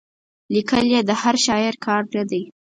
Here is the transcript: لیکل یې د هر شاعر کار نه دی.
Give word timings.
لیکل 0.53 0.85
یې 0.93 1.01
د 1.09 1.11
هر 1.21 1.35
شاعر 1.45 1.73
کار 1.85 2.01
نه 2.15 2.23
دی. 2.29 2.43